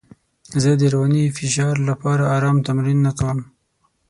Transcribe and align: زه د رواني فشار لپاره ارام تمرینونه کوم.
زه 0.61 0.71
د 0.79 0.83
رواني 0.93 1.23
فشار 1.37 1.75
لپاره 1.89 2.23
ارام 2.35 2.57
تمرینونه 2.67 3.11
کوم. 3.19 3.39